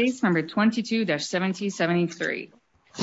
[0.00, 2.50] Case number 22-7073.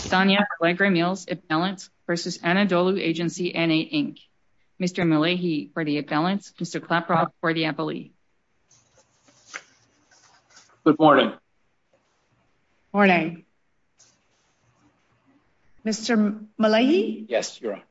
[0.09, 2.13] Tanya Alegre-Mills, Appellant v.
[2.13, 4.17] Anadolu Agency, N.A., Inc.
[4.81, 5.05] Mr.
[5.05, 6.81] Malahi for the Appellant, Mr.
[6.81, 8.09] Klaproth for the Appellee.
[10.83, 11.33] Good morning.
[12.91, 13.45] Morning.
[15.85, 16.47] Mr.
[16.59, 17.27] Malahi?
[17.29, 17.83] Yes, Your Honor.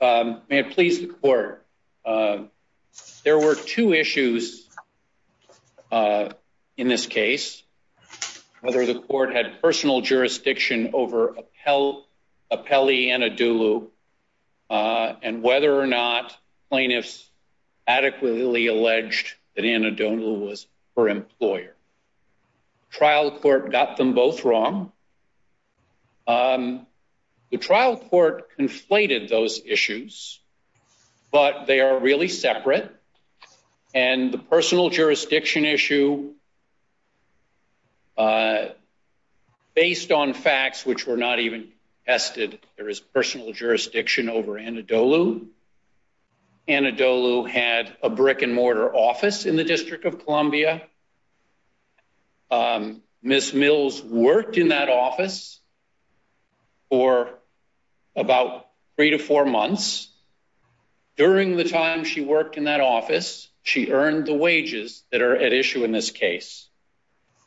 [0.00, 1.66] Um, may it please the Court,
[2.04, 2.44] uh,
[3.24, 4.68] there were two issues
[5.90, 6.28] uh,
[6.76, 7.62] in this case.
[8.60, 11.34] Whether the Court had personal jurisdiction over
[11.66, 12.04] Appellee
[12.50, 13.88] Anadolu
[14.70, 16.36] uh, and whether or not
[16.70, 17.28] plaintiffs
[17.86, 20.66] adequately alleged that Anadolu was
[20.96, 21.74] her employer.
[22.90, 24.92] Trial court got them both wrong.
[26.26, 26.86] Um,
[27.50, 30.40] the trial court conflated those issues,
[31.30, 32.90] but they are really separate.
[33.94, 36.32] And the personal jurisdiction issue,
[38.22, 38.68] Uh,
[39.74, 41.66] based on facts which were not even
[42.06, 45.46] tested, there is personal jurisdiction over Anadolu.
[46.68, 50.82] Anadolu had a brick-and-mortar office in the District of Columbia.
[52.48, 53.54] Um, Ms.
[53.54, 55.58] Mills worked in that office
[56.90, 57.28] for
[58.14, 60.12] about three to four months.
[61.16, 65.52] During the time she worked in that office, she earned the wages that are at
[65.52, 66.68] issue in this case.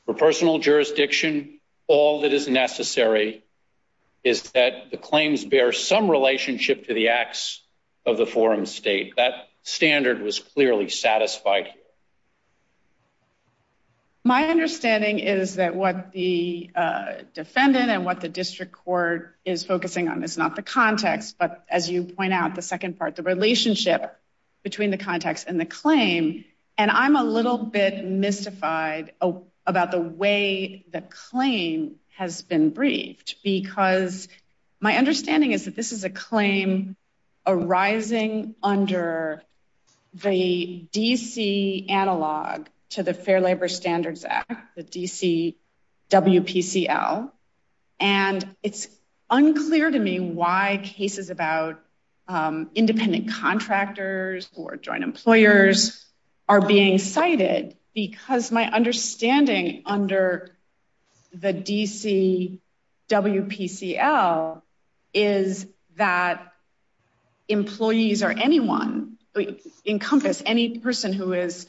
[0.06, 3.44] For personal jurisdiction, all that is necessary
[4.24, 7.62] is that the claims bear some relationship to the acts
[8.06, 9.16] of the forum state.
[9.18, 11.82] That standard was clearly satisfied here.
[14.24, 20.08] My understanding is that what the uh, defendant and what the district court is focusing
[20.08, 24.20] on is not the context, but as you point out, the second part, the relationship
[24.64, 26.44] between the context and the claim.
[26.76, 33.36] And I'm a little bit mystified oh, about the way the claim has been briefed,
[33.44, 34.28] because
[34.80, 36.96] my understanding is that this is a claim
[37.46, 39.44] arising under
[40.14, 41.88] the D.C.
[41.90, 45.58] analog to the Fair Labor Standards Act, the D.C.
[46.10, 47.32] WPCL.
[48.00, 48.88] And it's
[49.30, 51.82] unclear to me why cases about
[52.28, 56.06] um, independent contractors or joint employers
[56.48, 60.52] are being cited, because my understanding under
[61.34, 62.60] the D.C.
[63.10, 64.62] WPCL
[65.14, 66.54] is that
[67.48, 69.18] employees or anyone
[69.86, 71.68] encompass any person who is,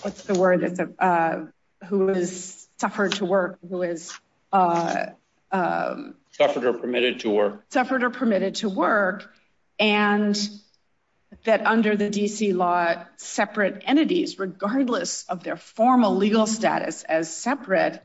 [0.00, 1.44] what's the word, uh,
[1.86, 4.18] who has suffered to work, who is...
[4.52, 5.06] Uh,
[5.50, 7.64] um, suffered or permitted to work.
[7.70, 9.30] Suffered or permitted to work,
[9.78, 10.38] and
[11.44, 12.52] that under the D.C.
[12.52, 18.02] law, separate entities, regardless of their formal legal status as separate,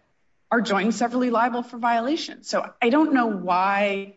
[0.49, 2.43] are joint and severally liable for violation.
[2.43, 4.16] So I don't know why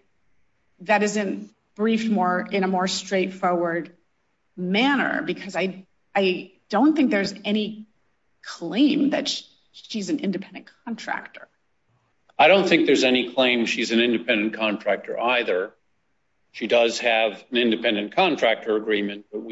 [0.81, 3.93] that isn't briefed more in a more straightforward
[4.57, 5.85] manner, because I
[6.69, 7.87] don't think there's any
[8.43, 9.29] claim that
[9.73, 11.49] she's an independent contractor.
[12.39, 15.73] I don't think there's any claim she's an independent contractor either.
[16.53, 19.43] She does have an independent contractor agreement, but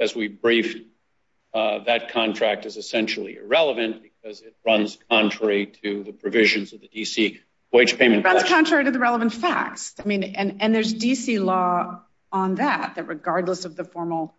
[0.00, 0.84] as we briefed,
[1.54, 6.88] uh, that contract is essentially irrelevant because it runs contrary to the provisions of the
[6.88, 7.40] D.C.
[7.72, 8.24] wage payment.
[8.24, 9.94] It runs contrary to the relevant facts.
[10.02, 11.38] I mean, and there's D.C.
[11.38, 14.34] law on that, that regardless of the formal,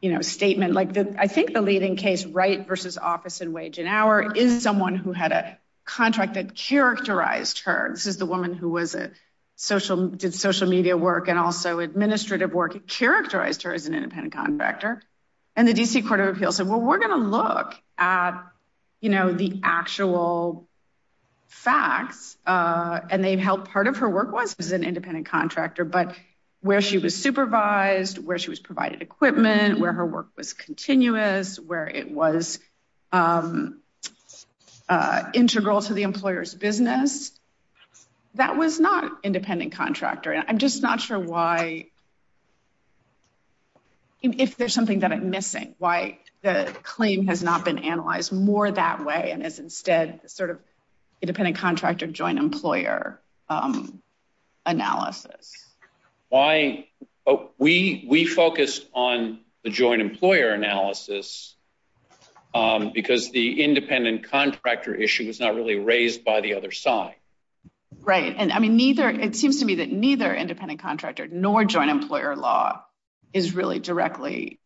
[0.00, 3.88] you know, statement, like I think the leading case, Wright versus Office and Wage and
[3.88, 7.90] Hour, is someone who had a contract that characterized her.
[7.92, 9.10] This is the woman who was a
[9.62, 12.74] social, did social media work and also administrative work.
[12.74, 15.00] It characterized her as an independent contractor.
[15.54, 16.02] And the D.C.
[16.02, 18.42] Court of Appeals said, well, we're going to look at,
[19.00, 20.66] you know, the actual
[21.46, 22.36] facts.
[22.44, 26.16] Uh, and they've held part of her work was as an independent contractor, but
[26.60, 31.86] where she was supervised, where she was provided equipment, where her work was continuous, where
[31.86, 32.58] it was
[33.12, 33.80] um,
[34.88, 37.30] uh, integral to the employer's business.
[38.34, 40.32] That was not independent contractor.
[40.32, 41.86] And I'm just not sure why,
[44.22, 49.04] if there's something that I'm missing, why the claim has not been analyzed more that
[49.04, 50.58] way and is instead sort of
[51.20, 54.02] independent contractor joint employer um,
[54.66, 55.52] analysis.
[56.28, 56.88] Why
[57.26, 61.54] oh, we focused on the joint employer analysis
[62.54, 67.14] um, because the independent contractor issue was not really raised by the other side.
[68.04, 68.34] Right.
[68.36, 72.34] And I mean, neither, it seems to me that neither independent contractor nor joint employer
[72.34, 72.82] law
[73.32, 74.58] is really directly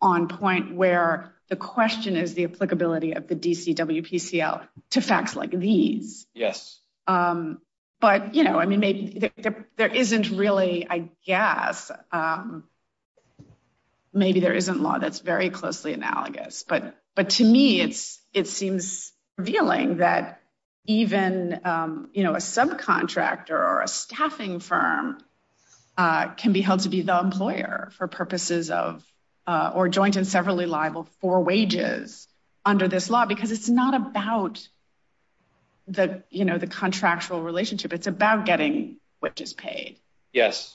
[0.00, 6.26] on point where The question is the applicability of the DCWPCL to facts like these.
[6.34, 6.80] Yes.
[7.06, 7.60] Um,
[8.00, 9.30] but, you know, I mean, maybe
[9.76, 12.64] there isn't really, I guess, um,
[14.12, 16.64] maybe there isn't law that's very closely analogous.
[16.66, 16.94] But
[17.30, 20.40] to me, it seems revealing that
[20.86, 25.18] even, um, you know, a subcontractor or a staffing firm
[25.96, 29.02] uh, can be held to be the employer for purposes of
[29.46, 32.28] uh, or joint and severally liable for wages
[32.64, 34.66] under this law, because it's not about
[35.86, 37.92] the, you know, the contractual relationship.
[37.92, 39.98] It's about getting wages paid.
[40.32, 40.74] Yes.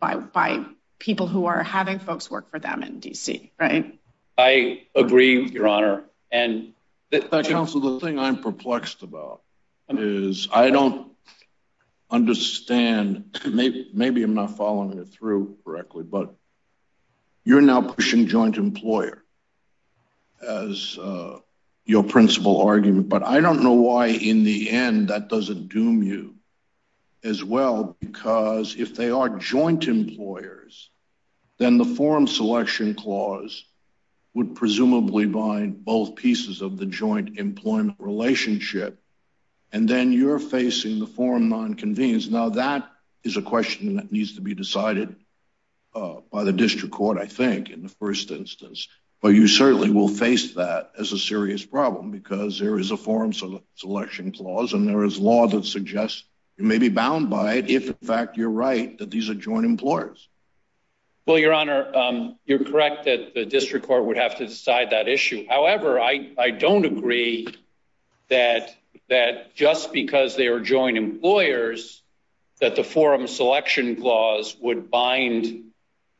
[0.00, 0.64] By
[0.98, 3.98] people who are having folks work for them in DC, right?
[4.38, 6.04] I agree, Your Honor.
[6.30, 6.72] And
[7.10, 9.42] counsel, the thing I'm perplexed about
[9.88, 11.12] is I don't
[12.10, 13.38] understand.
[13.46, 16.34] Maybe I'm not following it through correctly, but
[17.44, 19.22] you're now pushing joint employer
[20.46, 21.38] as uh,
[21.84, 23.08] your principal argument.
[23.08, 26.34] But I don't know why, in the end, that doesn't doom you
[27.22, 30.90] as well, because if they are joint employers,
[31.58, 33.64] then the forum selection clause
[34.36, 39.00] would presumably bind both pieces of the joint employment relationship.
[39.72, 42.28] And then you're facing the forum non conveniens.
[42.28, 42.86] Now, that
[43.24, 45.16] is a question that needs to be decided
[45.94, 48.88] uh, by the district court, I think, in the first instance.
[49.22, 53.32] But you certainly will face that as a serious problem because there is a forum
[53.32, 56.24] selection clause and there is law that suggests
[56.58, 59.64] you may be bound by it if, in fact, you're right that these are joint
[59.64, 60.28] employers.
[61.26, 65.08] Well, Your Honor, um, you're correct that the district court would have to decide that
[65.08, 65.44] issue.
[65.48, 67.48] However, I don't agree
[68.28, 68.76] that
[69.56, 72.02] just because they are joint employers
[72.60, 75.64] that the forum selection clause would bind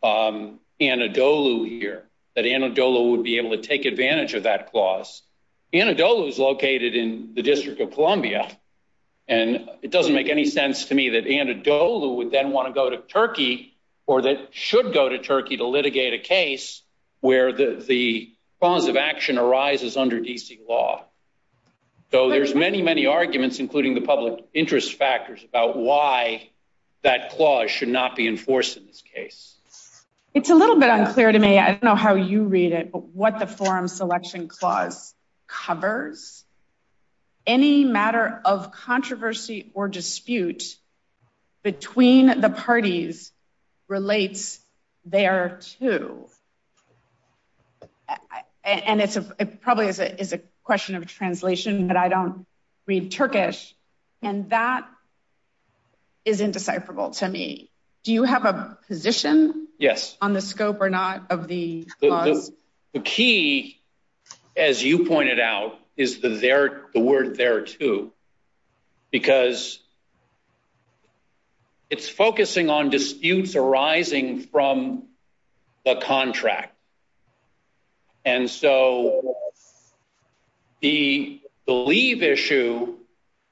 [0.03, 2.05] um, Anadolu here,
[2.35, 5.23] that Anadolu would be able to take advantage of that clause.
[5.73, 8.51] Anadolu is located in the District of Columbia,
[9.29, 12.91] and it doesn't make any sense to me that Anadolu would then want to go
[12.91, 13.76] to Turkey
[14.07, 16.83] or that should go to Turkey to litigate a case
[17.21, 20.61] where the cause of action arises under D.C.
[20.69, 21.05] law.
[22.13, 26.51] So there's many, many arguments, including the public interest factors, about why
[27.03, 29.55] that clause should not be enforced in this case.
[30.33, 31.59] It's a little bit unclear to me.
[31.59, 35.15] I don't know how you read it, but what the forum selection clause
[35.47, 36.45] covers.
[37.47, 40.77] Any matter of controversy or dispute
[41.63, 43.33] between the parties
[43.89, 44.61] relates
[45.05, 46.29] there thereto.
[48.65, 50.01] And it's a it probably is
[50.33, 52.47] a question of translation, but I don't
[52.87, 53.75] read Turkish.
[54.23, 54.89] And that
[56.25, 57.71] is indecipherable to me.
[58.03, 60.17] Do you have a position Yes.
[60.21, 62.51] on the scope or not of the clause?
[62.93, 63.81] The key,
[64.57, 66.31] as you pointed out, is the
[66.95, 68.13] word there thereto,
[69.11, 69.79] because
[71.91, 75.05] it's focusing on disputes arising from
[75.85, 76.75] the contract.
[78.25, 79.37] And so
[80.81, 82.97] the leave issue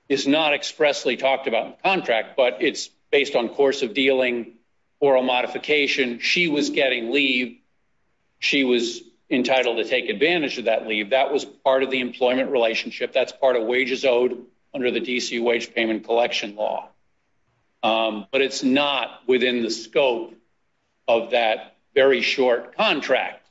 [0.08, 4.54] is not expressly talked about in the contract, but it's based on course of dealing,
[4.98, 6.18] oral modification.
[6.18, 7.58] She was getting leave.
[8.40, 9.00] She was
[9.30, 11.10] entitled to take advantage of that leave.
[11.10, 13.12] That was part of the employment relationship.
[13.12, 14.44] That's part of wages owed
[14.74, 15.38] under the D.C.
[15.38, 16.88] wage payment collection law.
[17.84, 20.34] Um, but it's not within the scope
[21.06, 23.46] of that very short contract.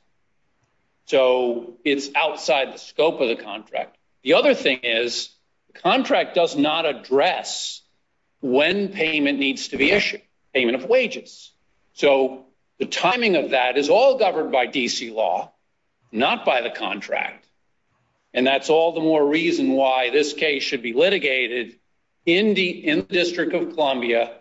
[1.06, 3.96] So it's outside the scope of the contract.
[4.24, 5.30] The other thing is
[5.72, 7.80] the contract does not address
[8.40, 10.22] when payment needs to be issued,
[10.52, 11.52] payment of wages.
[11.92, 12.46] So
[12.78, 15.12] the timing of that is all governed by D.C.
[15.12, 15.52] law,
[16.10, 17.46] not by the contract.
[18.32, 21.76] And that's all the more reason why this case should be litigated
[22.26, 24.38] in the District of Columbia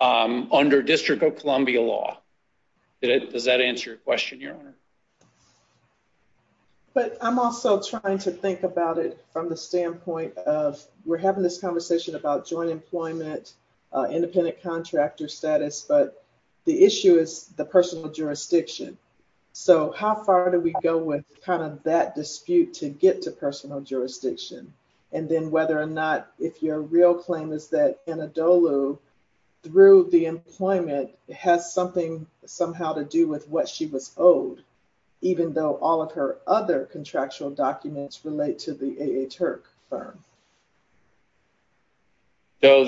[0.00, 2.18] um, under District of Columbia law.
[3.02, 4.74] Does that answer your question, Your Honor?
[6.92, 11.60] But I'm also trying to think about it from the standpoint of we're having this
[11.60, 13.52] conversation about joint employment,
[13.92, 16.24] uh, independent contractor status, but
[16.64, 18.98] the issue is the personal jurisdiction.
[19.52, 23.80] So how far do we go with kind of that dispute to get to personal
[23.80, 24.72] jurisdiction?
[25.12, 28.98] And then whether or not if your real claim is that Anadolu,
[29.62, 34.62] through the employment, has something somehow to do with what she was owed,
[35.20, 39.26] even though all of her other contractual documents relate to the A.A.
[39.28, 40.18] Turk firm.
[42.62, 42.82] So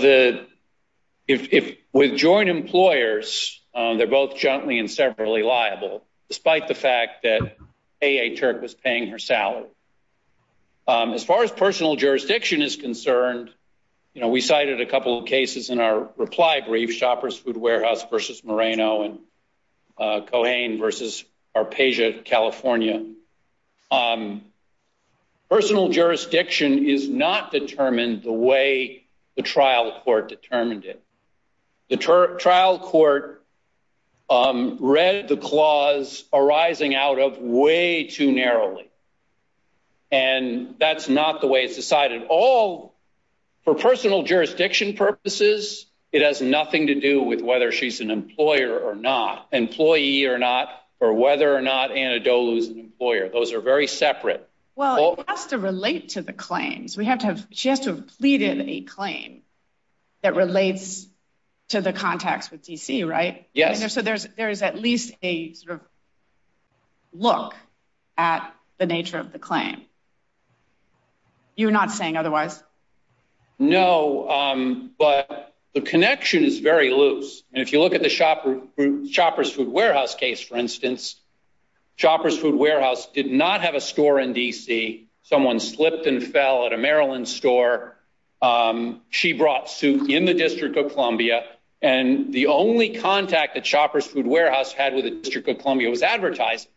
[1.28, 7.22] if if with joint employers, uh, they're both jointly and severally liable, despite the fact
[7.22, 7.56] that
[8.00, 8.36] A.A.
[8.36, 9.68] Turk was paying her salary.
[10.86, 13.50] Um, as far as personal jurisdiction is concerned,
[14.14, 18.04] you know, we cited a couple of cases in our reply brief, Shoppers Food Warehouse
[18.10, 19.18] versus Moreno and
[19.96, 21.24] uh, Cohane versus
[21.56, 23.04] Arpeja, California.
[23.90, 24.42] Um,
[25.48, 29.04] personal jurisdiction is not determined the way
[29.36, 31.02] the trial court determined it.
[31.88, 33.44] The trial court
[34.28, 38.88] um, read the clause arising out of way too narrowly.
[40.12, 42.23] And that's not the way it's decided.
[42.28, 42.95] All
[43.64, 48.95] for personal jurisdiction purposes, it has nothing to do with whether she's an employer or
[48.95, 50.69] not, employee or not,
[51.00, 53.31] or whether or not Anadolu is an employer.
[53.31, 54.47] Those are very separate.
[54.76, 56.97] Well, it has to relate to the claims.
[56.97, 59.42] We have to have, she has to have pleaded a claim
[60.21, 61.07] that relates
[61.69, 63.49] to the contacts with D.C., right?
[63.54, 63.92] Yes.
[63.92, 65.81] So there's at least a sort of
[67.14, 67.54] look
[68.19, 69.83] at the nature of the claim.
[71.56, 72.62] You're not saying otherwise?
[73.59, 77.42] No, um, but the connection is very loose.
[77.52, 81.16] And if you look at the Shoppers Food Warehouse case, for instance,
[81.97, 85.09] Shoppers Food Warehouse did not have a store in D.C.
[85.23, 87.97] Someone slipped and fell at a Maryland store.
[88.40, 91.44] Um, she brought suit in the District of Columbia.
[91.80, 96.02] And the only contact that Shoppers Food Warehouse had with the District of Columbia was
[96.02, 96.71] advertising.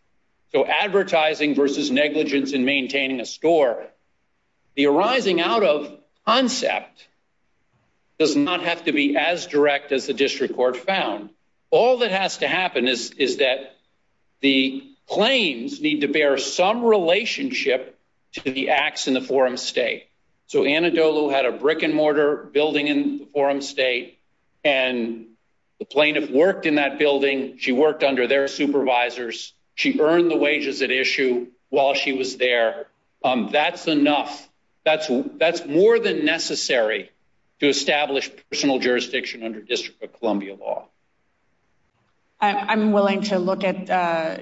[0.51, 3.88] So advertising versus negligence in maintaining a store.
[4.75, 7.08] The arising out of concept
[8.20, 11.29] does not have to be as direct as the district court found.
[11.70, 13.75] All that has to happen is that
[14.41, 17.98] the claims need to bear some relationship
[18.34, 20.08] to the acts in the forum state.
[20.48, 24.20] So Anadolu had a brick and mortar building in the forum state,
[24.63, 25.25] and
[25.79, 27.58] the plaintiff worked in that building.
[27.58, 29.53] She worked under their supervisors.
[29.74, 32.88] She earned the wages at issue while she was there.
[33.24, 34.48] Um, that's enough.
[34.86, 37.12] That's more than necessary
[37.60, 40.88] to establish personal jurisdiction under District of Columbia law.
[42.39, 44.38] I'm willing to look at uh,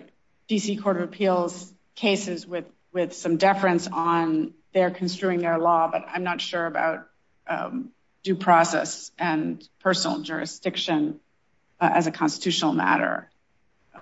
[0.47, 0.75] D.C.
[0.77, 6.41] Court of Appeals cases with some deference on their construing their law, but I'm not
[6.41, 7.07] sure about
[7.47, 7.91] um,
[8.23, 11.19] due process and personal jurisdiction
[11.79, 13.29] uh, as a constitutional matter.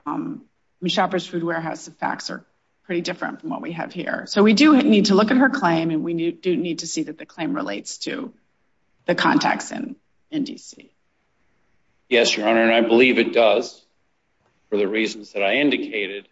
[0.05, 0.45] Um
[0.87, 2.43] Shoppers Food Warehouse, the facts are
[2.83, 4.25] pretty different from what we have here.
[4.27, 7.03] So we do need to look at her claim, and we do need to see
[7.03, 8.33] that the claim relates to
[9.05, 9.95] the contacts in
[10.31, 10.91] D.C.
[12.09, 13.83] Yes, Your Honor, and I believe it does
[14.69, 16.27] for the reasons that I indicated.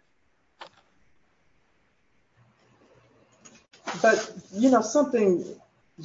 [4.02, 5.44] But, you know, something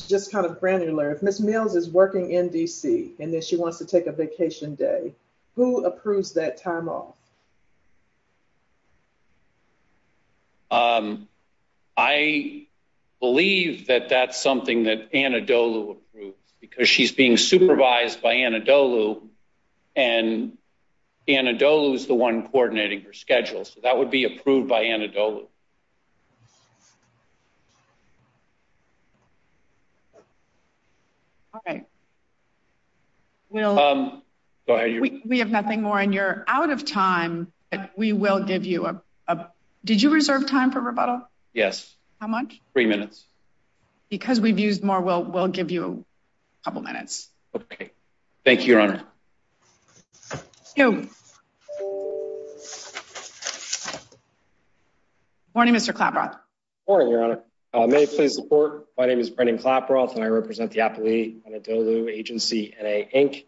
[0.08, 1.12] just kind of granular.
[1.12, 1.40] If Ms.
[1.40, 3.14] Mills is working in D.C.
[3.20, 5.14] and then she wants to take a vacation day,
[5.56, 7.16] who approves that time off?
[10.76, 11.28] Um,
[11.96, 12.68] I
[13.22, 19.22] believe that that's something that Anadolu approves because she's being supervised by Anadolu,
[19.96, 20.58] and
[21.28, 23.64] Anadolu is the one coordinating her schedule.
[23.64, 25.46] So that would be approved by Anadolu.
[31.54, 31.86] All right.
[33.54, 34.22] Um,
[34.68, 35.00] go.
[35.24, 39.02] We have nothing more, and you're out of time, but we will give you a...
[39.86, 41.22] Did you reserve time for rebuttal?
[41.54, 41.96] Yes.
[42.20, 42.60] How much?
[42.74, 43.24] Three minutes.
[44.10, 46.04] Because we've used more, we'll give you
[46.62, 47.30] a couple minutes.
[47.56, 47.92] Okay.
[48.44, 49.04] Thank you, Your Honor.
[50.76, 51.08] Good
[55.54, 55.94] morning, Mr.
[55.94, 56.32] Klaproth.
[56.32, 56.40] Good
[56.88, 57.40] morning, Your Honor.
[57.72, 60.82] Uh, may it please the Court, my name is Brendan Klaproth, and I represent the
[60.82, 63.46] Appalachian Anadolu Agency, N.A., Inc.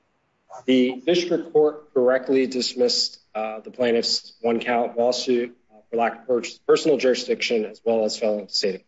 [0.66, 5.58] The district court correctly dismissed uh, the plaintiff's one-count lawsuit
[5.90, 8.84] for lack of personal jurisdiction as well as felon stating.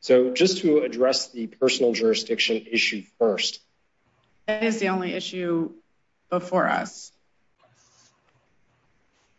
[0.00, 3.60] So just to address the personal jurisdiction issue first.
[4.46, 5.72] That is the only issue
[6.28, 7.12] before us.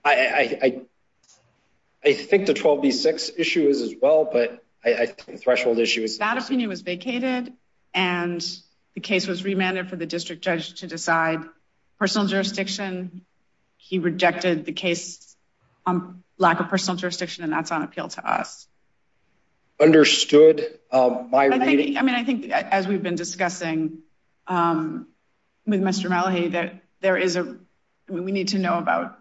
[0.06, 0.84] I
[2.14, 6.18] think the 12B6 issue is as well, but I think the threshold issue is...
[6.18, 7.54] That opinion was vacated,
[7.94, 8.46] and
[8.96, 11.40] the case was remanded for the district judge to decide
[12.00, 13.22] personal jurisdiction.
[13.78, 15.36] He rejected the case
[15.86, 18.68] on lack of personal jurisdiction, and that's on appeal to us.
[19.80, 20.80] Understood.
[20.92, 24.00] Um, I think, I mean I think as we've been discussing
[24.48, 25.08] um,
[25.66, 26.10] with Mr.
[26.10, 27.58] Malahy, that there is a...
[28.08, 29.18] We need to know about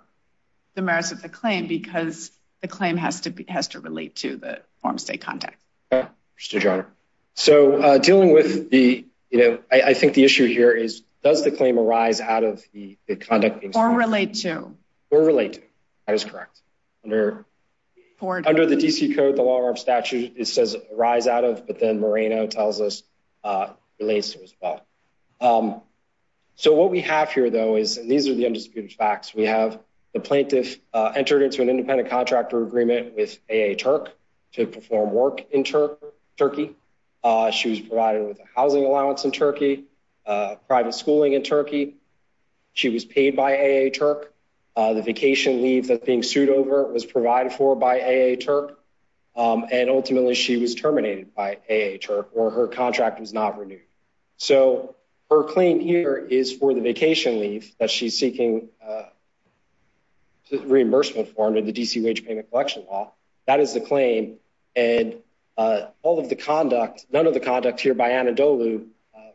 [0.75, 5.21] the merits of the claim because the claim has to relate to the forum state
[5.21, 5.59] context.
[5.91, 6.87] Understood, Your Honor.
[7.35, 9.07] So uh, dealing with the...
[9.31, 12.99] You know, I think the issue here is, does the claim arise out of the
[13.21, 13.61] conduct...
[13.61, 14.75] Being or relate to.
[15.11, 15.63] Or relate to.
[16.07, 16.61] That is correct.
[17.05, 17.45] Under
[18.47, 19.15] Under the D.C.
[19.15, 23.03] Code, the long-arm statute, it says arise out of, but then Moreno tells us
[23.43, 24.87] uh, relates to as well.
[25.41, 25.81] Um,
[26.55, 29.81] so what we have here, though, is, and these are the undisputed facts, we have
[30.15, 33.75] the plaintiff uh, entered into an independent contractor agreement with A.A.
[33.75, 34.13] Turk
[34.53, 36.77] to perform work in Turkey.
[37.25, 39.85] Uh, she was provided with a housing allowance in Turkey,
[40.25, 41.95] private schooling in Turkey.
[42.75, 43.91] She was paid by A.A.
[43.91, 44.32] Turk.
[44.75, 48.37] Uh, the vacation leave that's being sued over was provided for by A.A.
[48.37, 48.79] Turk.
[49.35, 51.99] Um, and ultimately, she was terminated by A.A.
[51.99, 53.81] Turk, or her contract was not renewed.
[54.37, 54.95] So
[55.31, 59.05] her claim here is for the vacation leave that she's seeking uh,
[60.51, 62.03] reimbursement for under the D.C.
[62.03, 63.13] Wage Payment Collection Law.
[63.47, 64.37] That is the claim.
[64.77, 65.17] And
[65.57, 68.87] uh, all of the conduct, none of the conduct here by Anadolu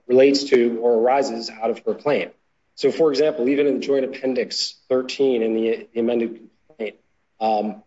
[0.08, 2.32] relates to or arises out of her claim.
[2.77, 6.96] So, for example, even in the Joint Appendix 13 in the amended complaint,
[7.41, 7.84] um,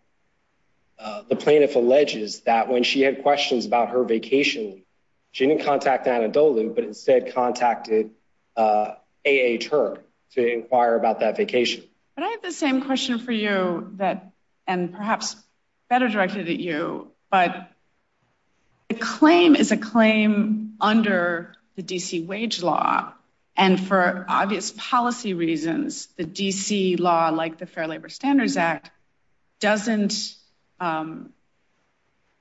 [0.99, 4.83] uh, the plaintiff alleges that when she had questions about her vacation,
[5.31, 8.11] she didn't contact Anadolu, but instead contacted
[8.57, 9.59] uh, A.A.
[9.59, 11.85] Turk to inquire about that vacation.
[12.15, 14.33] But I have the same question for you that,
[14.67, 15.37] and perhaps
[15.89, 17.71] better directed at you, but
[18.89, 22.23] the claim is a claim under the D.C.
[22.23, 23.13] Wage Law.
[23.55, 26.95] And for obvious policy reasons, the D.C.
[26.95, 28.89] law, like the Fair Labor Standards Act,
[29.59, 30.35] doesn't,
[30.79, 31.33] um,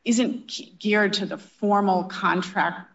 [0.04, 2.88] isn't geared to the formal contract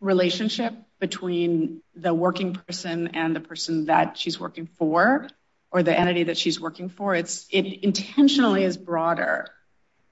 [0.00, 5.28] relationship between the working person and the person that she's working for,
[5.70, 7.14] or the entity that she's working for.
[7.14, 9.48] It intentionally is broader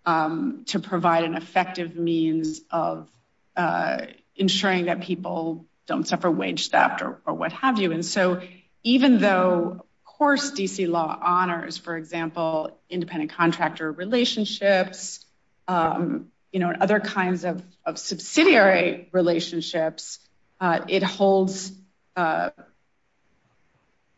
[0.05, 3.09] um, to provide an effective means of
[3.57, 7.93] uh, ensuring that people don't suffer wage theft or what have you.
[7.93, 8.41] And so
[8.83, 10.87] even though, of course, D.C.
[10.87, 15.23] law honors, for example, independent contractor relationships,
[15.69, 17.63] um, you know, and other kinds of
[17.95, 20.19] subsidiary relationships,
[20.61, 21.73] uh, it holds,
[22.17, 22.51] uh,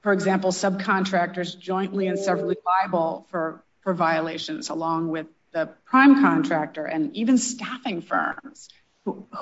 [0.03, 7.17] for example, subcontractors jointly and severally liable for violations along with the prime contractor and
[7.17, 8.69] even staffing firms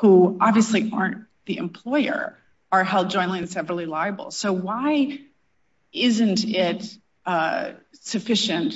[0.01, 2.37] who obviously aren't the employer
[2.71, 4.31] are held jointly and severally liable.
[4.31, 5.21] So why
[5.93, 8.75] isn't it uh, sufficient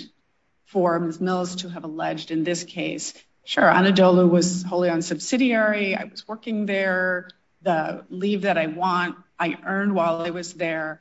[0.67, 1.21] for Ms.
[1.21, 6.27] Mills to have alleged in this case, sure, Anadolu was wholly on subsidiary, I was
[6.29, 7.31] working there,
[7.63, 11.01] the leave that I want, I earned while I was there.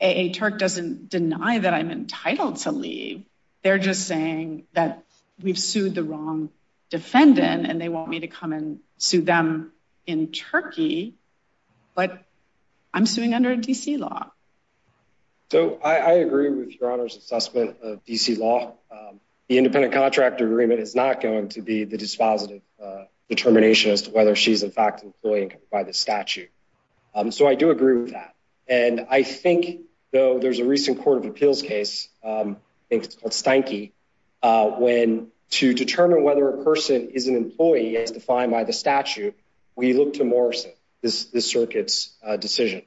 [0.00, 0.32] A.A.
[0.32, 3.24] Turk doesn't deny that I'm entitled to leave.
[3.62, 5.04] They're just saying that
[5.42, 6.50] we've sued the wrong
[6.90, 9.72] defendant and they want me to come and sue them
[10.08, 11.14] in Turkey,
[11.94, 12.24] but
[12.92, 13.98] I'm suing under a D.C.
[13.98, 14.32] law.
[15.52, 18.36] So I agree with Your Honor's assessment of D.C.
[18.36, 18.74] law.
[18.90, 24.02] Um, the independent contractor agreement is not going to be the dispositive uh, determination as
[24.02, 26.50] to whether she's in fact employed by the statute.
[27.14, 28.34] Um, so I do agree with that.
[28.66, 33.14] And I think, though, there's a recent Court of Appeals case, um, I think it's
[33.14, 33.92] called Steinke,
[34.42, 39.34] uh, when to determine whether a person is an employee as defined by the statute,
[39.78, 42.82] we look to Morrison, this circuit's uh, decision.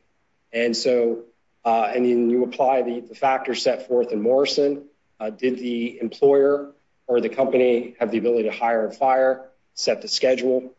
[0.52, 1.24] And so
[1.64, 4.84] uh, and then you apply the factors set forth in Morrison.
[5.20, 6.72] Uh, did the employer
[7.08, 10.74] or the company have the ability to hire and fire, set the schedule?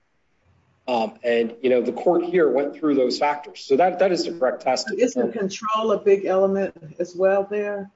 [0.88, 3.60] Um, and, you know, the court here went through those factors.
[3.60, 4.92] So that is the correct test.
[4.92, 7.90] Isn't control a big element as well there?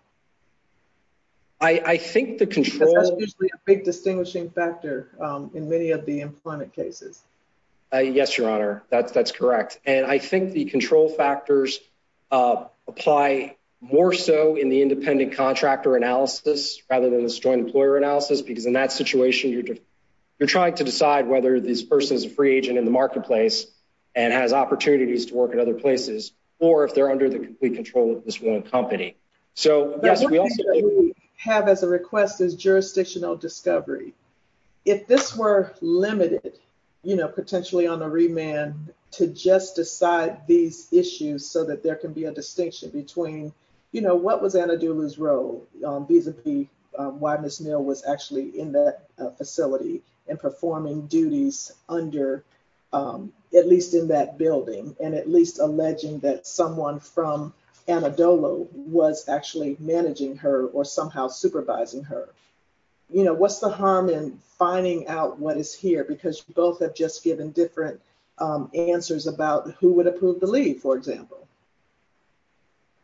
[1.60, 2.94] I think the control...
[2.94, 7.20] That's usually a big distinguishing factor um, in many of the employment cases.
[7.92, 9.78] Uh, yes, Your Honor, that's correct.
[9.84, 11.78] And I think the control factors
[12.30, 18.42] uh, apply more so in the independent contractor analysis rather than this joint employer analysis,
[18.42, 19.50] because in that situation,
[20.38, 23.66] you're trying to decide whether this person is a free agent in the marketplace
[24.14, 28.16] and has opportunities to work at other places, or if they're under the complete control
[28.16, 29.14] of this one company.
[29.54, 30.62] So, yes, we also
[31.36, 34.14] have as a request is jurisdictional discovery.
[34.84, 36.58] If this were limited,
[37.02, 42.12] you know, potentially on a remand to just decide these issues so that there can
[42.12, 43.52] be a distinction between,
[43.92, 46.66] you know, what was Anna Anadolu's role um, vis-a-vis
[46.98, 47.60] um, why Ms.
[47.60, 52.42] Mill was actually in that uh, facility and performing duties under
[52.92, 57.52] um, at least in that building and at least alleging that someone from
[57.88, 62.28] Anadolu was actually managing her or somehow supervising her.
[63.10, 66.04] You know, what's the harm in finding out what is here?
[66.04, 68.00] Because you both have just given different
[68.38, 71.46] um, answers about who would approve the leave, for example.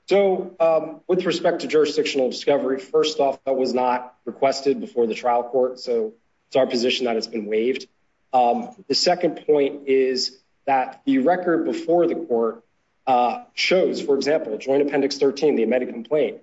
[0.08, 5.14] So um, with respect to jurisdictional discovery, first off, that was not requested before the
[5.14, 5.78] trial court.
[5.78, 6.12] So
[6.48, 7.86] it's our position that it's been waived.
[8.32, 12.64] Um, the second point is that the record before the court
[13.06, 16.38] uh, shows, for example, Joint Appendix 13, the amended complaint,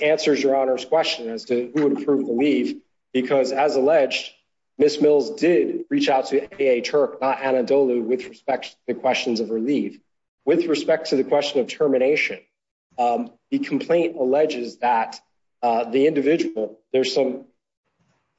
[0.00, 2.80] answers Your Honor's question as to who would approve the leave.
[3.12, 4.32] Because as alleged,
[4.78, 5.00] Ms.
[5.00, 6.80] Mills did reach out to A.A.
[6.80, 10.00] Turk, not Anadolu, with respect to the questions of her leave.
[10.44, 12.40] With respect to the question of termination,
[12.98, 15.20] um, the complaint alleges that
[15.62, 17.44] uh, the individual, there's some,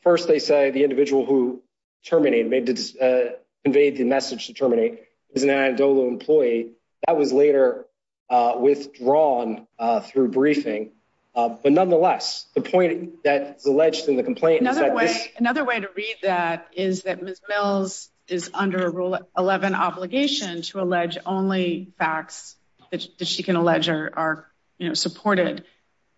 [0.01, 1.63] first they say the individual who
[2.05, 6.71] terminated, uh, conveyed the message to terminate, is an Anadolu employee.
[7.07, 7.85] That was later
[8.29, 9.67] uh, withdrawn
[10.03, 10.91] through briefing.
[11.35, 15.27] Uh, but nonetheless, the point that is alleged in the complaint is that this...
[15.37, 17.41] Another way to read that is that Ms.
[17.49, 22.55] Mills is under a Rule 11 obligation to allege only facts
[22.91, 24.47] that she can allege are
[24.93, 25.65] supported,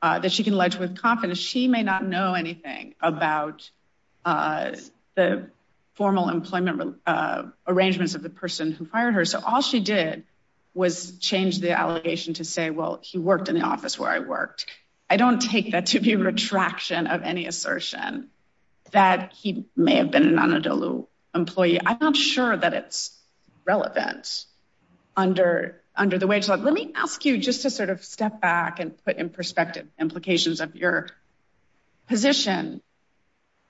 [0.01, 1.39] uh, that she can allege with confidence.
[1.39, 3.69] She may not know anything about
[4.25, 4.75] uh,
[5.15, 5.49] the
[5.93, 6.97] formal employment
[7.65, 9.23] arrangements of the person who fired her.
[9.23, 10.25] So all she did
[10.73, 14.65] was change the allegation to say, well, he worked in the office where I worked.
[15.09, 18.29] I don't take that to be a retraction of any assertion
[18.91, 21.79] that he may have been an Anadolu employee.
[21.83, 23.17] I'm not sure that it's
[23.65, 24.45] relevant
[25.15, 26.55] under the wage law.
[26.55, 30.61] Let me ask you just to sort of step back and put in perspective implications
[30.61, 31.09] of your
[32.07, 32.81] position.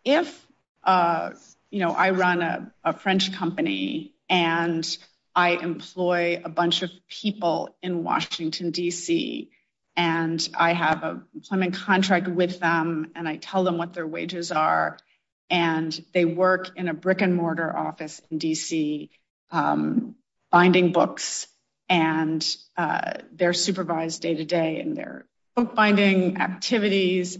[0.03, 0.45] If
[0.83, 1.31] uh,
[1.69, 4.97] you know, I run a French company and
[5.35, 9.49] I employ a bunch of people in Washington, D.C.,
[9.95, 14.51] and I have an employment contract with them, and I tell them what their wages
[14.51, 14.97] are,
[15.49, 19.09] and they work in a brick and mortar office in D.C.,
[19.51, 20.15] um,
[20.51, 21.47] binding books,
[21.87, 27.37] and uh, they're supervised day to day in their bookbinding activities,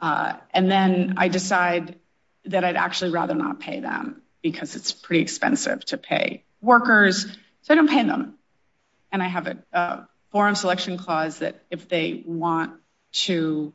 [0.00, 1.98] uh, and then I decide
[2.44, 7.24] that I'd actually rather not pay them because it's pretty expensive to pay workers,
[7.62, 8.34] so I don't pay them.
[9.12, 12.72] And I have a forum selection clause that if they want
[13.12, 13.72] to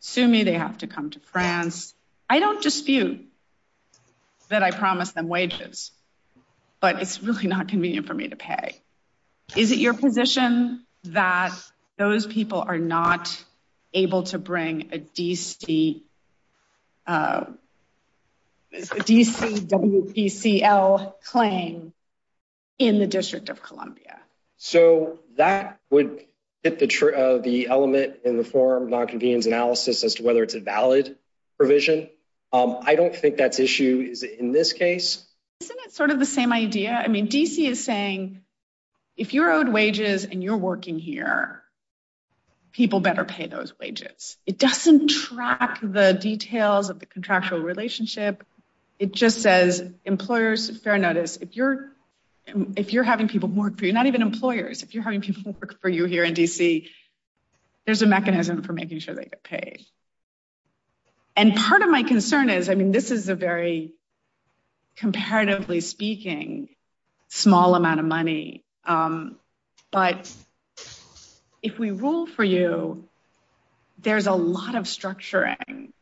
[0.00, 1.94] sue me, they have to come to France.
[2.28, 3.28] I don't dispute
[4.48, 5.92] that I promised them wages,
[6.80, 8.80] but it's really not convenient for me to pay.
[9.56, 11.52] Is it your position that
[11.98, 13.44] those people are not
[13.94, 16.02] able to bring a D.C.
[17.06, 17.44] Uh,
[19.68, 21.92] WPCL claim
[22.78, 24.18] in the District of Columbia?
[24.64, 26.24] So that would
[26.62, 30.60] hit the uh, element in the forum non conveniens analysis as to whether it's a
[30.60, 31.16] valid
[31.58, 32.08] provision.
[32.52, 35.26] Um, I don't think that's issue in this case.
[35.62, 36.92] Isn't it sort of the same idea?
[36.92, 37.66] I mean, D.C.
[37.66, 38.42] is saying
[39.16, 41.64] if you're owed wages and you're working here,
[42.70, 44.36] people better pay those wages.
[44.46, 48.44] It doesn't track the details of the contractual relationship.
[49.00, 51.90] It just says employers, fair notice, if you're
[53.04, 56.04] having people work for you, not even employers, if you're having people work for you
[56.04, 56.88] here in D.C.,
[57.84, 59.84] there's a mechanism for making sure they get paid.
[61.34, 63.92] And part of my concern is, I mean, this is a very,
[64.96, 66.68] comparatively speaking,
[67.28, 68.64] small amount of money.
[68.84, 69.36] Um,
[69.90, 70.32] but
[71.62, 73.08] if we rule for you,
[73.98, 75.92] there's a lot of structuring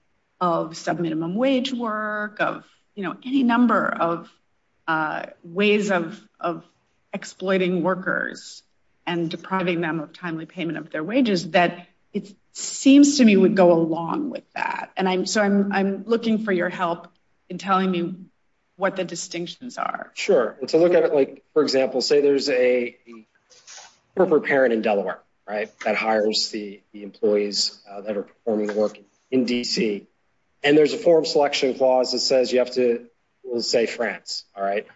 [0.40, 4.30] of sub-minimum wage work, of you know, any number of
[5.42, 6.64] ways of
[7.12, 8.62] exploiting workers
[9.07, 13.57] and depriving them of timely payment of their wages that it seems to me would
[13.57, 14.90] go along with that.
[14.96, 17.09] And I'm so I'm I'm looking for your help
[17.48, 18.14] in telling me
[18.76, 20.11] what the distinctions are.
[20.14, 20.57] Sure.
[20.61, 22.96] And to look at it like, for example, say there's a
[24.16, 28.98] corporate parent in Delaware, right, that hires the employees uh, that are performing the work
[29.31, 30.07] in D.C.
[30.62, 33.07] And there's a forum selection clause that says you have to,
[33.42, 34.87] we'll say France, all right.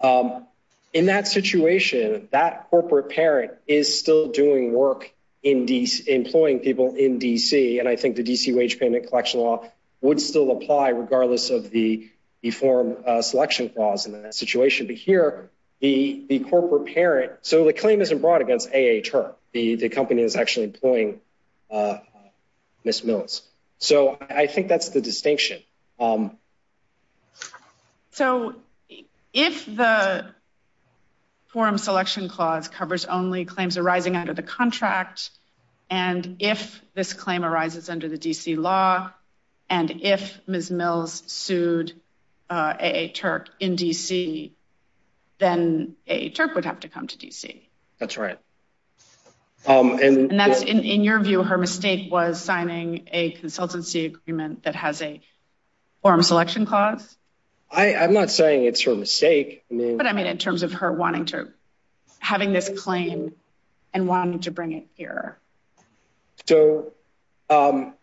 [0.00, 0.46] Um,
[0.92, 5.12] in that situation, that corporate parent is still doing work
[5.42, 7.78] in D.C., employing people in D.C.
[7.78, 8.52] And I think the D.C.
[8.52, 9.66] wage payment collection law
[10.00, 12.10] would still apply regardless of the
[12.52, 14.86] forum uh, selection clause in that situation.
[14.86, 19.34] But here, the corporate parent, so the claim isn't brought against AHR.
[19.52, 21.20] The the company is actually employing
[21.70, 21.98] uh,
[22.84, 23.04] Ms.
[23.04, 23.42] Mills.
[23.78, 25.60] So I think that's the distinction.
[25.98, 26.36] Um,
[28.12, 28.54] So
[29.32, 30.26] if the
[31.46, 35.30] forum selection clause covers only claims arising under the contract,
[35.90, 38.56] and if this claim arises under the D.C.
[38.56, 39.10] law,
[39.68, 40.70] and if Ms.
[40.70, 41.92] Mills sued
[42.50, 43.08] uh, A.A.
[43.08, 44.54] Turk in D.C.,
[45.38, 46.30] then A.A.
[46.30, 47.68] Turk would have to come to D.C.
[47.98, 48.38] That's right.
[49.66, 55.00] Um, and that's, in your view, her mistake was signing a consultancy agreement that has
[55.00, 55.20] a
[56.02, 57.16] forum selection clause?
[57.72, 59.64] I'm not saying it's her mistake.
[59.70, 61.48] But I mean, in terms of her wanting to,
[62.18, 63.34] having this claim
[63.94, 65.38] and wanting to bring it here.
[66.46, 66.92] So
[67.48, 67.94] um,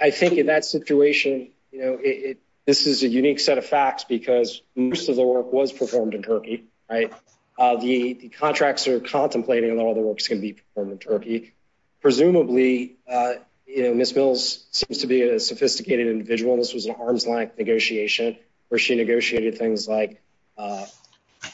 [0.00, 2.34] I think in that situation, you know,
[2.66, 6.22] this is a unique set of facts because most of the work was performed in
[6.22, 7.12] Turkey, right?
[7.58, 10.92] Uh, the contracts are contemplating a lot of the work is going to be performed
[10.92, 11.54] in Turkey.
[12.02, 13.34] Presumably, uh,
[13.66, 14.14] you know, Ms.
[14.14, 16.56] Mills seems to be a sophisticated individual.
[16.56, 18.36] This was an arm's length negotiation
[18.68, 20.22] where she negotiated things like,
[20.56, 20.86] uh,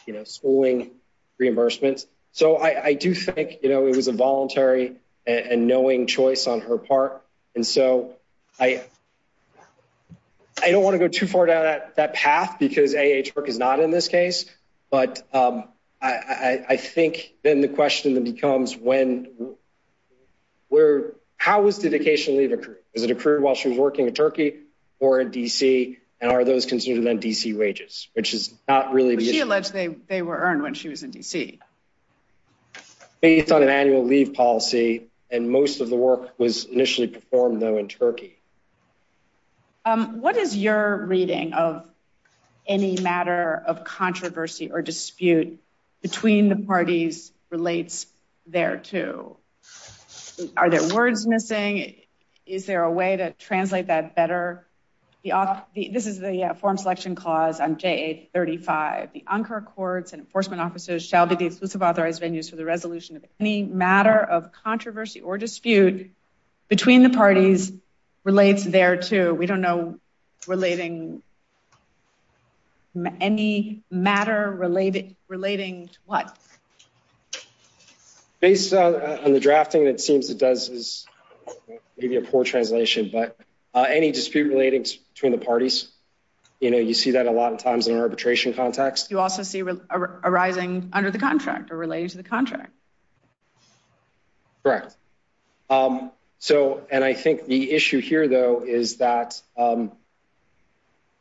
[0.06, 0.90] you know, schooling
[1.40, 2.06] reimbursements.
[2.32, 4.96] So I do think, you know, it was a voluntary
[5.26, 7.22] and knowing choice on her part.
[7.54, 8.14] And so
[8.58, 8.82] I
[10.56, 13.22] don't want to go too far down that path because A.A.
[13.46, 14.46] Is not in this case.
[14.90, 15.64] But um,
[16.00, 19.56] I think then the question then becomes when,
[20.68, 22.76] where, how was the vacation leave accrued?
[22.94, 24.60] Was it accrued while she was working in Turkey
[25.00, 25.98] or in D.C.?
[26.20, 27.52] And are those considered then D.C.
[27.54, 29.32] wages, which is not really the issue.
[29.32, 31.58] She alleged they were earned when she was in D.C.
[33.20, 37.76] Based on an annual leave policy, and most of the work was initially performed, though,
[37.76, 38.38] in Turkey.
[39.84, 41.84] Um, what is your reading of
[42.68, 45.58] any matter of controversy or dispute
[46.02, 48.06] between the parties relates
[48.46, 49.36] there to?
[50.56, 51.94] Are there words missing?
[52.46, 54.66] Is there a way to translate that better?
[55.24, 58.28] This is the uh, forum selection clause on J.A.
[58.34, 59.12] 35.
[59.12, 63.16] The Ankara courts and enforcement officers shall be the exclusive authorized venues for the resolution
[63.16, 66.10] of any matter of controversy or dispute
[66.68, 67.72] between the parties
[68.24, 69.32] relates there to.
[69.32, 69.98] We don't know
[70.48, 71.22] relating
[73.20, 74.50] any matter
[75.28, 76.36] relating to what?
[78.42, 81.06] Based uh, on the drafting, it seems it does is
[81.96, 83.38] maybe a poor translation, but
[83.72, 85.92] uh, any dispute relating between the parties,
[86.60, 89.12] you know, you see that a lot of times in an arbitration context.
[89.12, 92.72] You also see arising under the contract or relating to the contract.
[94.64, 94.96] Correct.
[95.70, 99.92] Um, so, and I think the issue here, though, is that, um,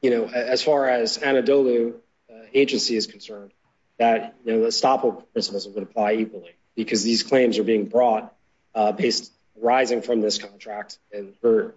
[0.02, 1.94] you know, as far as Anadolu
[2.32, 3.52] uh, agency is concerned,
[4.00, 8.34] that, you know, the estoppel principles would apply equally because these claims are being brought
[8.74, 11.74] uh, based rising from this contract and her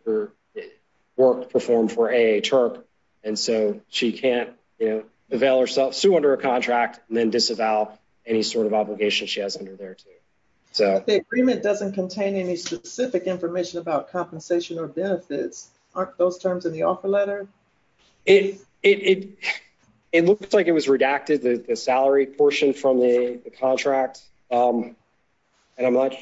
[1.16, 2.40] work performed for A.A.
[2.40, 2.84] Turk.
[3.22, 7.96] And so she can't, you know, avail herself, sue under a contract and then disavow
[8.26, 10.10] any sort of obligation she has under there, too.
[10.72, 15.68] So the agreement doesn't contain any specific information about compensation or benefits.
[15.94, 17.46] Aren't those terms in the offer letter?
[18.26, 18.58] It
[20.12, 24.20] looks like it was redacted, the salary portion from the contract.
[24.50, 24.96] Um,
[25.76, 26.14] and I'm not,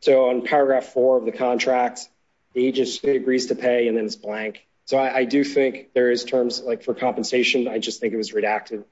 [0.00, 2.08] so on paragraph four of the contract,
[2.52, 4.66] the agency agrees to pay and then it's blank.
[4.86, 7.66] So I do think there is terms like for compensation.
[7.66, 8.84] I just think it was redacted.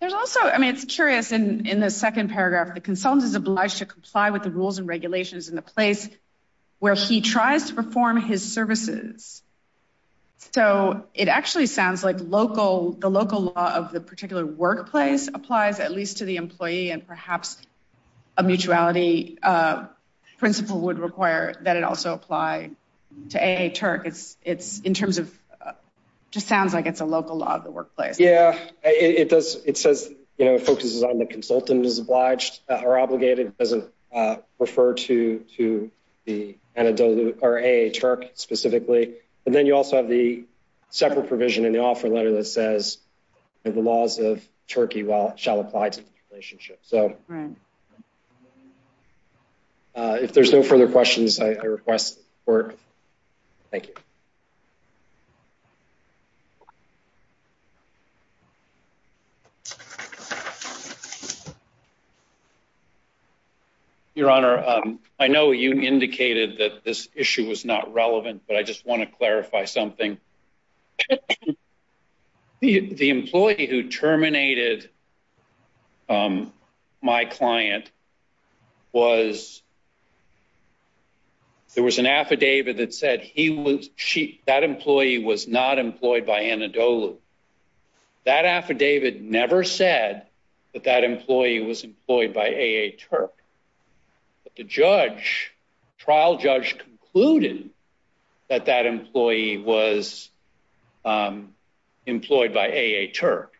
[0.00, 3.86] There's also, I mean, it's curious in the second paragraph, the consultant is obliged to
[3.86, 6.08] comply with the rules and regulations in the place
[6.78, 9.42] where he tries to perform his services.
[10.38, 15.92] So it actually sounds like local, the local law of the particular workplace applies at
[15.92, 17.58] least to the employee and perhaps
[18.36, 19.86] a mutuality uh,
[20.38, 22.70] principle would require that it also apply
[23.30, 23.70] to A.A.
[23.70, 24.06] Turk.
[24.06, 25.72] It's in terms of, uh,
[26.30, 28.20] just sounds like it's a local law of the workplace.
[28.20, 29.56] Yeah, it does.
[29.64, 33.56] It says, you know, it focuses on the consultant is obliged uh, or obligated.
[33.56, 33.90] Doesn't
[34.58, 35.90] refer to
[36.26, 37.90] the Anadolu or A.A.
[37.90, 39.14] Turk specifically.
[39.46, 40.44] And then you also have the
[40.90, 42.98] separate provision in the offer letter that says
[43.62, 45.04] the laws of Turkey
[45.36, 46.80] shall apply to the relationship.
[46.82, 47.16] So
[49.94, 52.78] uh, if there's no further questions, I request the support.
[53.70, 53.94] Thank you.
[64.16, 68.62] Your Honor, um, I know you indicated that this issue was not relevant, but I
[68.62, 70.18] just want to clarify something.
[72.58, 74.88] The employee who terminated
[76.08, 76.54] um,
[77.02, 77.90] my client
[78.92, 79.62] was,
[81.74, 83.90] there was an affidavit that said he was,
[84.46, 87.16] that employee was not employed by Anadolu.
[88.24, 90.26] That affidavit never said
[90.72, 92.92] that that employee was employed by A.A.
[92.92, 93.34] Turk.
[94.56, 95.52] The judge,
[95.98, 97.70] trial judge concluded
[98.48, 100.30] that that employee was
[101.04, 101.54] um,
[102.06, 103.08] employed by A.A.
[103.08, 103.52] Turk.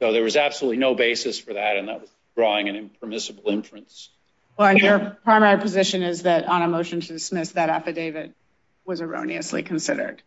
[0.00, 1.76] So there was absolutely no basis for that.
[1.76, 4.08] And that was drawing an impermissible inference.
[4.56, 8.34] Well, your primary position is that on a motion to dismiss that affidavit
[8.84, 10.22] was erroneously considered.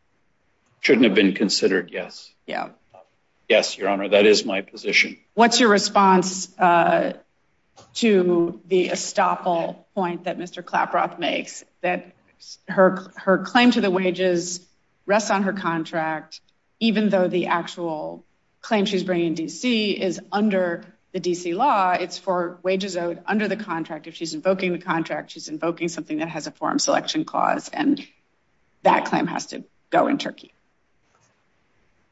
[0.80, 2.32] Shouldn't have been considered, yes.
[2.46, 2.70] Yeah.
[3.50, 5.18] Yes, Your Honor, that is my position.
[5.34, 7.14] What's your response uh,
[7.96, 10.64] to the estoppel point that Mr.
[10.64, 12.14] Klaproth makes, that
[12.68, 14.66] her claim to the wages
[15.06, 16.42] rests on her contract,
[16.80, 18.26] even though the actual
[18.62, 19.92] claim she's bringing in D.C.
[19.92, 21.54] is under the D.C.
[21.54, 24.08] law, it's for wages owed under the contract.
[24.08, 28.06] If she's invoking the contract, she's invoking something that has a forum selection clause, and
[28.82, 30.54] that claim has to go in Turkey.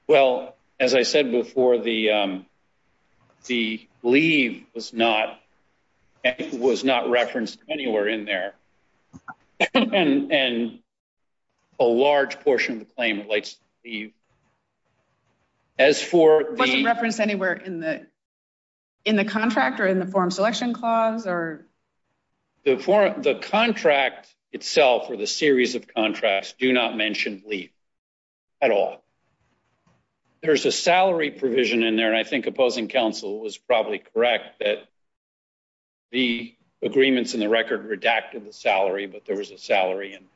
[0.07, 2.45] Well, as I said before, the um,
[4.03, 5.40] leave was not
[6.23, 8.53] referenced anywhere in there,
[9.73, 10.79] and
[11.79, 14.13] a large portion of the claim relates to leave.
[15.79, 16.55] As for the...
[16.57, 21.25] Wasn't referenced anywhere in the contract or in the forum selection clause?
[21.25, 21.65] Or...
[22.63, 27.71] The contract itself, or the series of contracts, do not mention leave
[28.61, 29.03] at all.
[30.41, 34.87] There's a salary provision in there, and I think opposing counsel was probably correct that
[36.11, 40.27] the agreements in the record redacted the salary, but there was a salary there.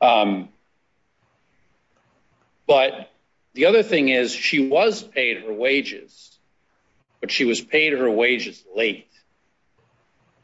[0.00, 0.48] Um,
[2.66, 3.10] but
[3.54, 6.38] the other thing is she was paid her wages,
[7.20, 9.08] but she was paid her wages late.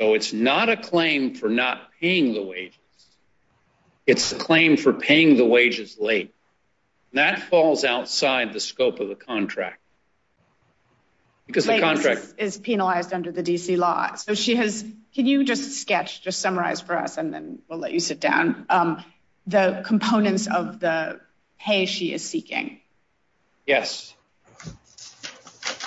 [0.00, 2.78] So it's not a claim for not paying the wages.
[4.06, 6.34] It's a claim for paying the wages late.
[7.14, 9.80] That falls outside the scope of the contract.
[11.48, 12.34] Because the contract...
[12.36, 13.76] Is penalized under the D.C.
[13.76, 14.14] law.
[14.14, 14.84] So she has...
[15.14, 18.66] Can you just sketch, just summarize for us, and then we'll let you sit down,
[18.68, 19.02] um,
[19.46, 21.20] the components of the
[21.58, 22.80] pay she is seeking?
[23.66, 24.14] Yes.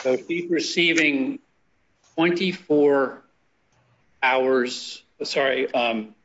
[0.02, 1.40] So she's receiving
[2.16, 3.22] 24
[4.22, 5.04] hours...
[5.24, 6.16] Sorry, um,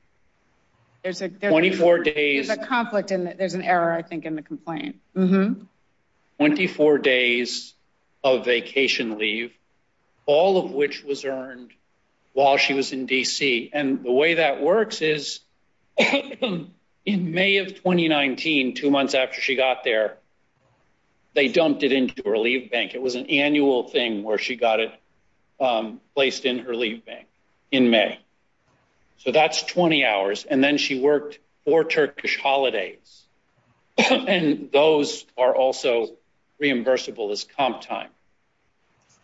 [1.02, 2.46] There's a 24 days...
[2.48, 4.96] There's a conflict, and there's an error, I think, in the complaint.
[5.14, 5.64] Mm-hmm.
[6.38, 7.74] 24 days
[8.34, 9.52] of vacation leave,
[10.26, 11.70] all of which was earned
[12.32, 13.70] while she was in D.C.
[13.72, 15.40] And the way that works is
[15.96, 16.70] in
[17.06, 20.16] May of 2019, two months after she got there,
[21.34, 22.94] they dumped it into her leave bank.
[22.94, 24.92] It was an annual thing where she got it
[25.60, 27.28] um, placed in her leave bank
[27.70, 28.18] in May.
[29.18, 30.44] So that's 20 hours.
[30.44, 33.22] And then she worked four Turkish holidays.
[33.98, 36.16] And those are also
[36.60, 38.10] reimbursable as comp time.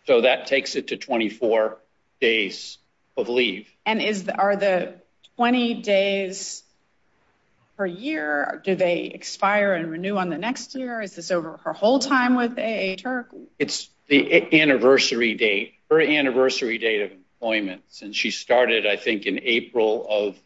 [0.05, 1.77] So that takes it to 24
[2.19, 2.77] days
[3.15, 3.69] of leave.
[3.85, 4.95] And is the are the
[5.37, 6.63] 20 days
[7.77, 11.01] per year, do they expire and renew on the next year?
[11.01, 13.33] Is this over her whole time with AA Turk?
[13.57, 17.83] It's the anniversary date, her anniversary date of employment.
[17.89, 20.37] Since she started, I think, in April of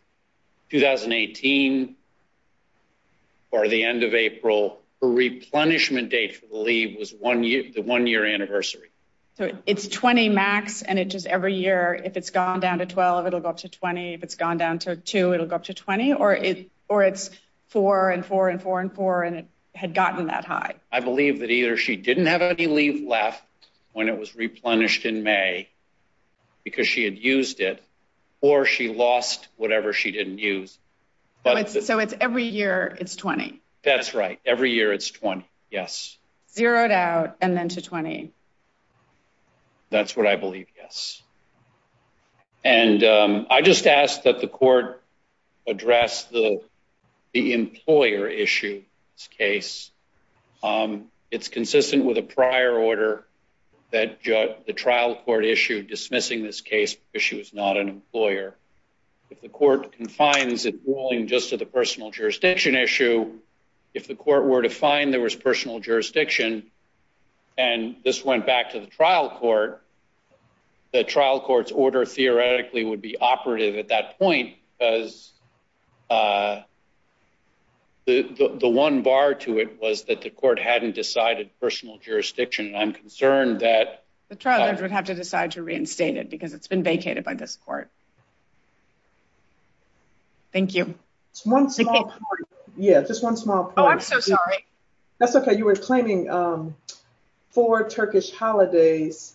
[0.69, 1.95] 2018,
[3.51, 7.81] or the end of April, her replenishment date for the leave was one year the
[7.81, 8.89] one-year anniversary.
[9.37, 13.27] So it's 20 max, and it just every year, if it's gone down to 12,
[13.27, 14.15] it'll go up to 20.
[14.15, 16.13] If it's gone down to two, it'll go up to 20?
[16.13, 17.29] Or it's
[17.67, 20.73] four and four and four and four, and it had gotten that high?
[20.91, 23.43] I believe that either she didn't have any leave left
[23.93, 25.69] when it was replenished in May
[26.63, 27.83] because she had used it,
[28.41, 30.79] or she lost whatever she didn't use.
[31.45, 33.61] So it's every year, it's 20?
[33.83, 34.39] That's right.
[34.47, 35.47] Every year, it's 20.
[35.69, 36.17] Yes.
[36.55, 38.31] Zeroed out, and then to 20?
[39.89, 41.21] That's what I believe, yes.
[42.63, 45.01] And um, I just ask that the court
[45.67, 46.61] address the
[47.33, 49.91] employer issue in this case.
[50.63, 53.25] Um, it's consistent with a prior order
[53.91, 58.55] that the trial court issued dismissing this case because she was not an employer.
[59.29, 63.31] If the court confines its ruling just to the personal jurisdiction issue,
[63.93, 66.63] if the court were to find there was personal jurisdiction,
[67.57, 69.81] and this went back to the trial court,
[70.93, 75.31] the trial court's order theoretically would be operative at that point because
[76.09, 76.61] uh,
[78.05, 82.67] the one bar to it was that the court hadn't decided personal jurisdiction.
[82.67, 84.03] And I'm concerned that...
[84.29, 87.23] The trial judge uh, would have to decide to reinstate it because it's been vacated
[87.23, 87.89] by this court.
[90.53, 90.95] Thank you.
[91.31, 92.47] It's one small point.
[92.77, 93.73] Yeah, just one small point.
[93.77, 94.65] Oh, I'm so sorry.
[95.19, 95.57] That's okay.
[95.57, 96.75] You were claiming um,
[97.57, 99.33] four Turkish holidays,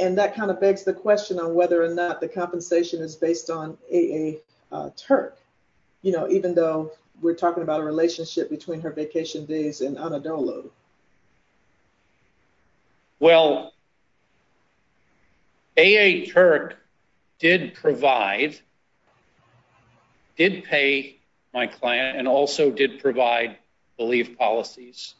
[0.00, 3.50] and that kind of begs the question on whether or not the compensation is based
[3.50, 4.32] on AA
[4.72, 5.38] uh, Turk,
[6.02, 6.90] you know, even though
[7.22, 10.68] we're talking about a relationship between her vacation days and Anadolu.
[13.20, 13.72] Well,
[15.76, 16.26] A.A.
[16.26, 16.76] Turk
[17.38, 18.58] did provide,
[20.36, 21.18] did pay
[21.52, 23.56] my client and also did provide
[24.00, 25.14] leave policies.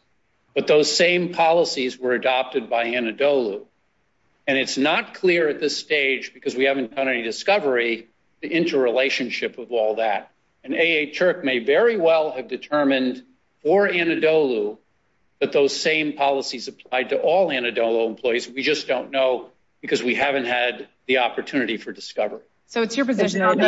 [0.55, 3.67] But those same policies were adopted by Anadolu.
[4.47, 8.09] And it's not clear at this stage, because we haven't done any discovery,
[8.41, 10.31] the interrelationship of all that.
[10.63, 11.13] And A.A.
[11.13, 13.23] Turk may very well have determined
[13.63, 14.79] for Anadolu
[15.41, 18.49] that those same policies applied to all Anadolu employees.
[18.49, 19.49] We just don't know
[19.81, 22.43] because we haven't had the opportunity for discovery.
[22.67, 23.59] So it's your position on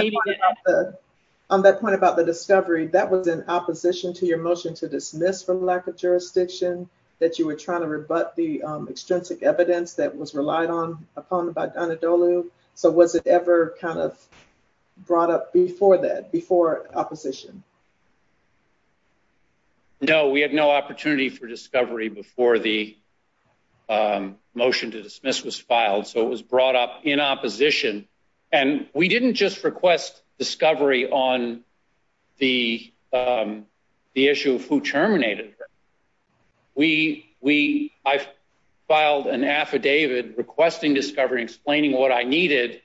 [1.51, 5.55] that point about the discovery, that was in opposition to your motion to dismiss for
[5.55, 6.88] lack of jurisdiction,
[7.18, 11.53] that you were trying to rebut the um, extrinsic evidence that was relied on upon
[11.53, 12.47] by Anadolu.
[12.74, 14.18] So was it ever kind of
[15.07, 17.62] brought up before that, before opposition?
[20.01, 22.97] No, we had no opportunity for discovery before the
[23.88, 26.07] um, motion to dismiss was filed.
[26.07, 28.07] So it was brought up in opposition.
[28.53, 31.62] And we didn't just request discovery on
[33.12, 33.66] um,
[34.14, 35.66] the issue of who terminated her.
[36.74, 38.26] We we I
[38.89, 42.82] filed an affidavit requesting discovery, explaining what I needed,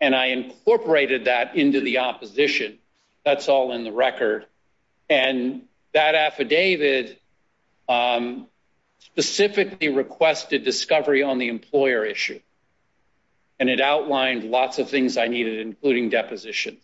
[0.00, 2.78] and I incorporated that into the opposition.
[3.24, 4.46] That's all in the record.
[5.08, 5.62] And
[5.92, 7.20] that affidavit
[7.88, 8.46] um,
[8.98, 12.40] specifically requested discovery on the employer issue.
[13.60, 16.82] And it outlined lots of things I needed, including depositions.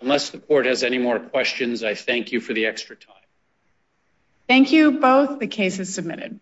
[0.00, 3.14] Unless the court has any more questions, I thank you for the extra time.
[4.46, 5.40] Thank you both.
[5.40, 6.38] The case is submitted.